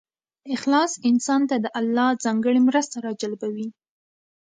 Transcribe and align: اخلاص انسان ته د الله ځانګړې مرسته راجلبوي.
اخلاص 0.55 0.91
انسان 1.09 1.41
ته 1.49 1.55
د 1.63 1.67
الله 1.79 2.09
ځانګړې 2.23 2.59
مرسته 2.69 2.95
راجلبوي. 3.07 3.67